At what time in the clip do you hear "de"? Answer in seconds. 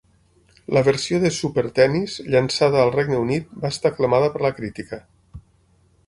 1.23-1.29